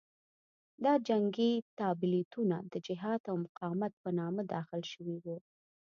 دا 0.83 0.93
جنګي 1.07 1.51
تابلیتونه 1.79 2.57
د 2.71 2.73
جهاد 2.87 3.21
او 3.31 3.35
مقاومت 3.45 3.93
په 4.03 4.09
نامه 4.19 4.41
داخل 4.55 4.81
شوي 4.91 5.17
وو. 5.23 5.37